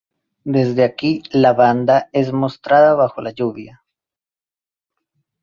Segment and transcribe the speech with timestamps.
[0.55, 3.83] Desde aquí, la banda es mostrada bajo la lluvia.